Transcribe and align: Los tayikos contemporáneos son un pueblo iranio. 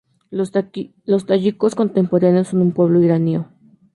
Los 0.31 0.49
tayikos 1.27 1.75
contemporáneos 1.75 2.47
son 2.47 2.63
un 2.63 2.71
pueblo 2.71 3.03
iranio. 3.03 3.51